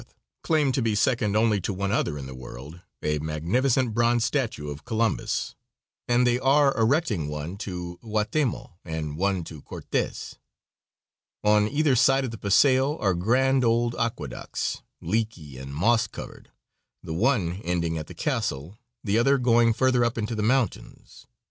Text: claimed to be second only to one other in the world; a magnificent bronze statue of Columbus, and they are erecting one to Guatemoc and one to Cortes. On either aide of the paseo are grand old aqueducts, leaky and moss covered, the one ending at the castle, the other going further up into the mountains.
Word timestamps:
claimed 0.41 0.73
to 0.73 0.81
be 0.81 0.95
second 0.95 1.35
only 1.35 1.61
to 1.61 1.71
one 1.71 1.91
other 1.91 2.17
in 2.17 2.25
the 2.25 2.33
world; 2.33 2.81
a 3.03 3.19
magnificent 3.19 3.93
bronze 3.93 4.25
statue 4.25 4.67
of 4.67 4.83
Columbus, 4.83 5.53
and 6.07 6.25
they 6.25 6.39
are 6.39 6.75
erecting 6.75 7.27
one 7.27 7.55
to 7.57 7.99
Guatemoc 8.01 8.71
and 8.83 9.15
one 9.15 9.43
to 9.43 9.61
Cortes. 9.61 10.39
On 11.43 11.67
either 11.67 11.93
aide 11.93 12.25
of 12.25 12.31
the 12.31 12.39
paseo 12.39 12.97
are 12.97 13.13
grand 13.13 13.63
old 13.63 13.93
aqueducts, 13.93 14.81
leaky 15.01 15.59
and 15.59 15.71
moss 15.71 16.07
covered, 16.07 16.49
the 17.03 17.13
one 17.13 17.61
ending 17.63 17.99
at 17.99 18.07
the 18.07 18.15
castle, 18.15 18.79
the 19.03 19.19
other 19.19 19.37
going 19.37 19.71
further 19.71 20.03
up 20.03 20.17
into 20.17 20.33
the 20.33 20.41
mountains. 20.41 21.27